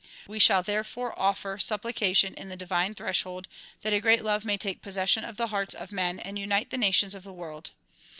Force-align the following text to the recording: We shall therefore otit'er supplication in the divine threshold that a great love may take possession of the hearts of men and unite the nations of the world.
We 0.25 0.39
shall 0.39 0.63
therefore 0.63 1.13
otit'er 1.15 1.59
supplication 1.61 2.33
in 2.33 2.49
the 2.49 2.57
divine 2.57 2.95
threshold 2.95 3.47
that 3.83 3.93
a 3.93 3.99
great 4.01 4.23
love 4.23 4.43
may 4.43 4.57
take 4.57 4.81
possession 4.81 5.23
of 5.23 5.37
the 5.37 5.49
hearts 5.49 5.75
of 5.75 5.91
men 5.91 6.19
and 6.19 6.39
unite 6.39 6.71
the 6.71 6.77
nations 6.79 7.13
of 7.13 7.23
the 7.23 7.31
world. 7.31 7.69